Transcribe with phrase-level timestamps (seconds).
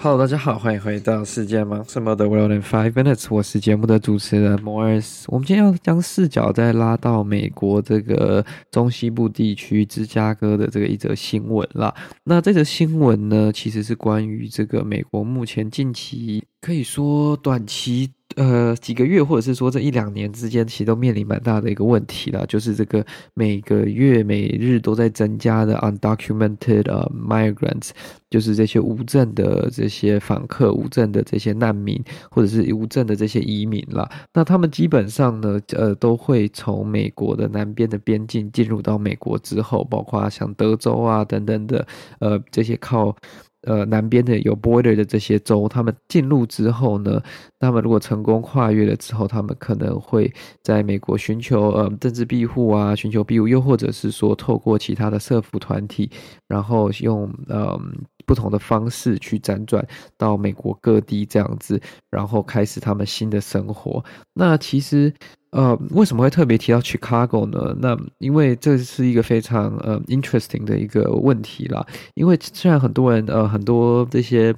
[0.00, 5.24] Hello，大家好，欢迎回到世界忙什么的 World in Five Minutes，我是节目的主持人 Morris。
[5.26, 11.92] 我们今天要将视角再拉到美国这个中西部地区芝加哥的这个一则新闻啦。
[12.22, 18.12] 那这则新闻呢，其实是关于这个美国目前近期可以说短期。
[18.38, 23.04] 呃，几个月或者是说这一两年之间，其实都面临蛮大的一个问题啦，就是这个
[23.34, 27.90] 每个月每日都在增加的 undocumented migrants，
[28.30, 32.00] 就是这些无证的这些访客、无证的这些难民，
[32.30, 34.08] 或者是无证的这些移民啦。
[34.32, 41.84] 那他们基本上呢，呃，都会从美国的南边的边境进入到美国之后，包括像德州啊等等的，
[42.20, 43.16] 呃，这些靠。
[43.68, 47.22] 呃，南边的有 border 的这些州，他们进入之后呢，
[47.60, 50.32] 他们如果成功跨越了之后，他们可能会
[50.62, 56.10] 在美国寻求呃政治庇护啊，寻求庇护，又或者是说透过其他的社福团体，
[56.48, 57.78] 然后用呃
[58.24, 61.78] 不同的方式去辗转到美国各地这样子，
[62.10, 64.02] 然后开始他们新的生活。
[64.32, 65.12] 那其实。
[65.50, 67.74] 呃，为什么会特别提到 Chicago 呢？
[67.80, 71.86] 那因为这是一个非常呃 interesting 的一个问题啦。
[72.14, 74.54] 因为虽然很多人呃很多这些。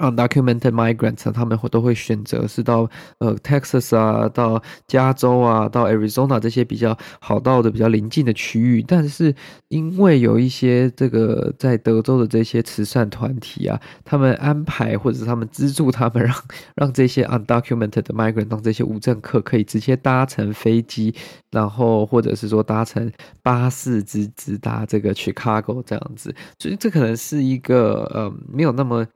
[0.00, 8.82] Undocumented migrants，他们会都会选择是到呃 Texas 啊，到加州啊，到 Arizona 这些比较好到的比较邻近的区域。
[8.82, 9.34] 但是
[9.68, 16.34] 因为有一些这个在德州的这些慈善团体啊，他们安排或者是他们资助他们 让
[16.76, 21.14] 让这些 undocumented migrant 当这些无证客可以直接搭乘飞机，
[21.50, 23.12] 然后或者是说搭乘
[23.42, 26.34] 巴士直直达这个 Chicago 这样子。
[26.58, 29.06] 所以这可能是一个呃没有那么。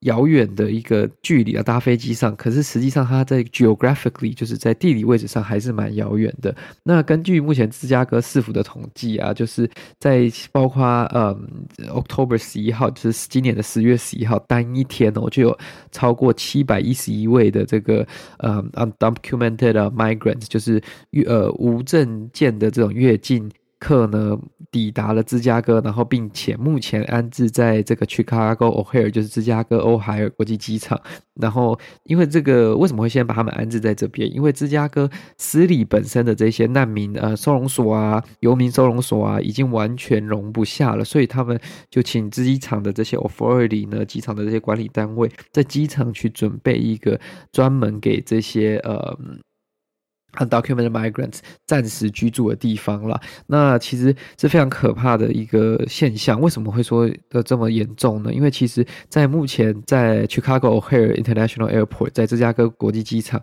[0.00, 6.54] 遥远的一个距离啊，搭飞机上，可是实际上它在 geographically 就是在地理位置上还是蛮遥远的。
[6.82, 15.58] 那根据目前芝加哥市府的统计啊，就是在包括嗯 October 十一号，就是今年的十月十一号单一天哦，就有
[15.90, 18.06] 超过七百一十一位的这个
[18.38, 20.80] 嗯 undocumented migrants，就是
[21.26, 23.50] 呃无证件的这种越境。
[23.78, 24.38] 客呢
[24.70, 31.00] 抵达了芝加哥，然后并且目前安置在这个 Chicago O'Hare，就是芝加哥欧海尔国际机场。
[31.34, 34.32] 然后因为这个为什么会先把他们安置在这边？
[34.32, 41.60] 因为芝加哥司里本身的这些难民呃收容所啊、游民收容所啊，已经完全容不下了，所以他们
[41.90, 47.20] 就请机场的这些 authority 呢，机场的这些管理单位在机场去准备一个
[47.52, 49.18] 专门给这些呃。
[50.36, 56.40] Undocumented migrants 暂时居住的地方了，那其实是非常可怕的一个现象。
[56.40, 58.32] 为什么会说的这么严重呢？
[58.32, 63.42] 因为其实，在目前在 Chicago O'Hare International Airport，在芝加哥国际机场。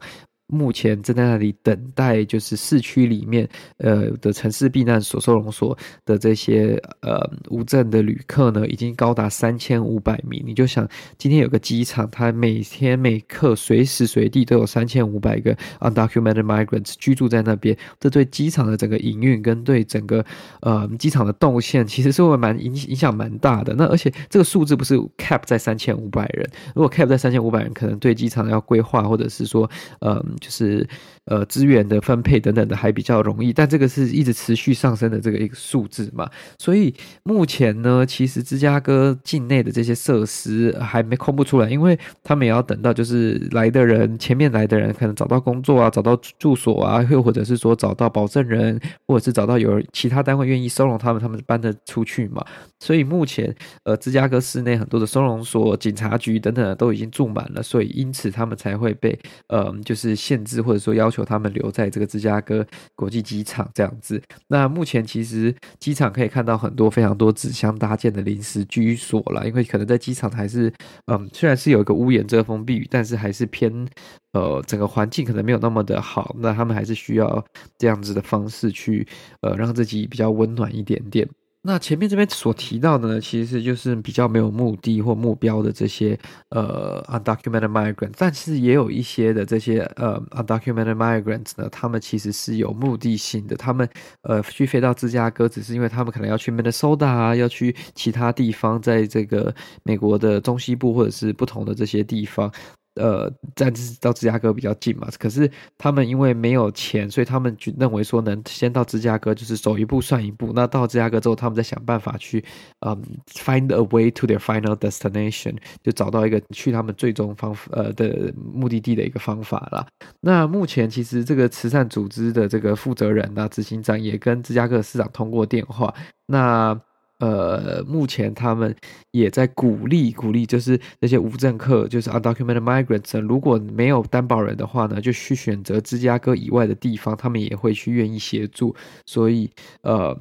[0.53, 5.75] 目前正在那里等待，就是市区里面呃的城市避难所收容所
[6.05, 7.19] 的这些呃
[7.49, 10.43] 无证的旅客呢，已经高达三千五百名。
[10.45, 10.87] 你就想，
[11.17, 20.23] 今天有个机场，它每天每刻随时随地都有三千五百个 undocumented migrants 居住在那边，这对机场的整个营运跟对整个
[20.61, 23.73] 呃机场的动线，其实是会蛮影影响蛮大的。
[23.73, 29.67] 那而且这个数字不是 cap 在三千五百人，如果 cap 在三千五百人，可能对机场要规划或者是说
[29.99, 30.23] 呃。
[30.43, 30.85] 就是
[31.25, 36.93] 呃资源的分配等等的还比较容易，但这个是一直持续上升的这个一个数字嘛，所以
[37.23, 48.77] 目前呢，其实芝加哥境内的这些设施还没空不出来，因为他们也要等到就是来的人，前面来的人可能找到工作啊，找到住所啊，又或者是说找到保证人，
[49.07, 52.43] 或者是找到有其他单位愿意收容他们，他们搬得出去嘛。
[52.81, 53.55] 所以目前
[53.85, 59.17] 呃芝加哥市内很多的收容所、警察局等等的都已经住满了，所以因此他们才会被
[59.47, 60.15] 呃就是。
[60.23, 64.21] 限制或者说要求他们留在这个芝加哥国际机场这样子。
[64.47, 70.71] 那目前其实机场可以看到很多非常多纸箱搭建的临时居所了，因为可能在机场还是
[71.07, 73.85] 嗯，虽然是有一个屋檐遮风避雨，但是还是偏
[74.31, 76.33] 呃整个环境可能没有那么的好。
[76.39, 77.45] 那他们还是需要
[77.77, 79.05] 这样子的方式去
[79.41, 81.27] 呃让自己比较温暖一点点。
[81.65, 86.19] 那前面这边所提到的呢，其实就是比较没有目的或目标的这些
[86.49, 93.87] 呃 undocumented migrants，但是也有一些的这些呃 undocumented migrants 呢，他们其实是有目的性的，他们
[94.23, 102.51] 呃去飞到芝加哥，只是因为他们可能要去 Minnesota 啊，要去其他地方，在这个美国的中西部或者是不同的这些地方。
[102.95, 110.51] 呃，暂时到芝加哥比较近嘛，可是他们因为没有钱，所以他们就认为说能先到芝加哥就是走一步算一步。
[110.53, 112.43] 那到芝加哥之后，他们再想办法去，
[112.81, 113.01] 嗯
[113.33, 119.87] ，find a way to their final destination，就找到一个去他们最终方呃的目的地的一个方法啦。
[120.21, 125.93] 那目前其实这个慈善组织的这个负责人啊，执行长也跟芝加哥市长通过电话，
[126.27, 126.79] 那。
[127.23, 128.75] 呃，目前他们
[129.11, 138.75] 也在鼓励鼓励，就是那些无证客，就是 undocumented migrants，如果没有担保人的话呢，就去选择芝加哥以外的地方，他们也会去愿意协助。
[139.05, 139.49] 所以，
[139.83, 140.13] 呃，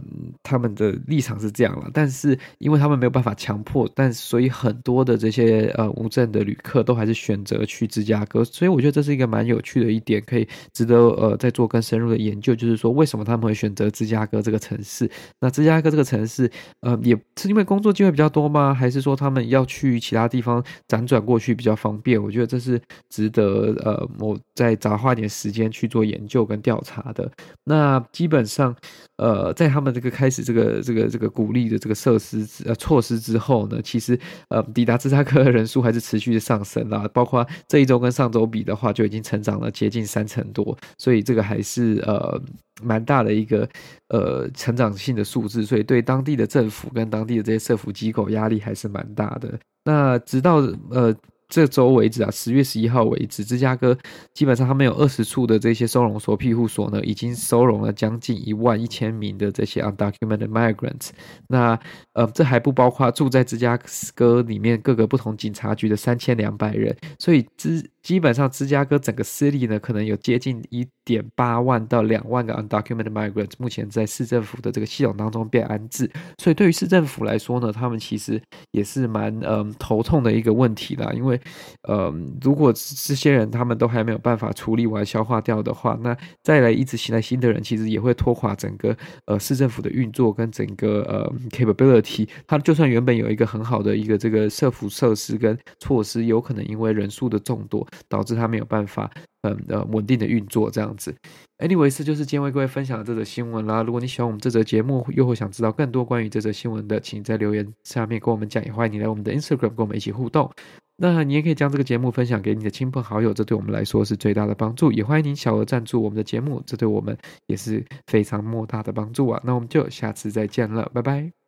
[0.45, 1.91] 他们的立场是这样了。
[1.93, 8.45] 但是，因为他们没有办法强迫，但所以很多的这些呃无证的旅客都还是选择去芝加哥。
[8.45, 15.11] 所以，我觉得这是一个蛮有趣的一点，可以值得呃再做更深入的研究，就是说为什么他们会选择芝加哥这个城市？
[15.41, 16.92] 那芝加哥这个城市，呃。
[17.03, 18.73] 也是因为工作机会比较多吗？
[18.75, 22.23] 还是说他们要去其他地方辗转过去比较方便？
[22.23, 27.31] 我觉得这是值得呃，我再杂花点时间去做研究跟调查的。
[27.65, 28.75] 那基本上，
[29.17, 34.19] 呃，在他们这个开始这个这个这个鼓励的这个设施呃措施之后呢，其实
[34.49, 37.09] 呃抵达芝加哥的人数还是持续的上升啦。
[37.13, 42.41] 包括这一周跟上周比的话，就已经成长了接近三成多，所以这个还是呃。
[42.81, 43.69] 蛮大的一个
[44.09, 49.59] 呃成长性的数字，所以对当地的政府跟当地的这些社福机构压力还是蛮大的。
[49.85, 50.57] 那直到
[50.91, 51.15] 呃。
[51.55, 53.95] 这周为止啊，十月十一号为止，芝加哥
[54.33, 61.11] 基本上他们有二十处的这些收容所、庇护所呢，已经收容了将近一万一千名的这些 undocumented migrants。
[61.49, 61.79] 那
[62.15, 63.79] 呃，这还不包括住在芝加
[64.15, 66.97] 哥里面各个不同警察局的三千两百人。
[67.19, 76.11] 所以芝基本上芝加哥整个 city 呢，可能有接近一点八万到两万个 undocumented migrants，目前在市政府的这个系统当中被安置。
[76.39, 78.41] 所以对于市政府来说呢，他们其实
[78.71, 81.41] 也是蛮嗯、头痛的一个问题啦，因为。
[81.89, 88.97] 呃，如果这些人他们都还没有办法处理完、消化掉的话，那再来一直进来新的人，其实也会拖垮整个
[89.27, 92.29] 呃市政府的运作跟整个呃 capability。
[92.47, 99.11] 他就算原本有一个很好的一个这个社福设施跟措施，有可能因为人数的众多，导致他没有办法
[99.43, 101.15] 嗯呃稳定的运作这样子。
[101.59, 103.83] anyways，就是今天为各位分享的这则新闻啦。
[103.83, 108.65] 如果你喜欢我们这则节目，又或想知道更多关于这则新闻的，请在留言下面跟我们讲。
[108.65, 110.51] 也欢迎你来我们的 Instagram 跟我们一起互动。
[110.97, 114.93] 那你也可以将这个节目分享给你的亲朋好友，这对我们来说是最大的帮助。
[114.93, 117.17] 也欢迎您小额赞助我们的节目，这对我们
[117.47, 119.41] 也是非常莫大的帮助啊。
[119.45, 121.42] 那我们就下次再见了，拜拜。